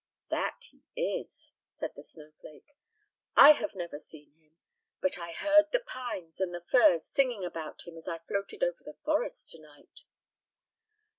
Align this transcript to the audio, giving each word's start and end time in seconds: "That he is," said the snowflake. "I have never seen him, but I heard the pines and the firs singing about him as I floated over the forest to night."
"That 0.29 0.63
he 0.63 0.81
is," 1.19 1.53
said 1.69 1.93
the 1.95 2.01
snowflake. 2.01 2.75
"I 3.35 3.51
have 3.51 3.75
never 3.75 3.99
seen 3.99 4.33
him, 4.33 4.57
but 4.99 5.19
I 5.19 5.31
heard 5.31 5.71
the 5.71 5.79
pines 5.79 6.41
and 6.41 6.51
the 6.55 6.65
firs 6.65 7.05
singing 7.05 7.45
about 7.45 7.85
him 7.85 7.95
as 7.97 8.07
I 8.07 8.17
floated 8.17 8.63
over 8.63 8.83
the 8.83 8.97
forest 9.05 9.49
to 9.49 9.61
night." 9.61 10.05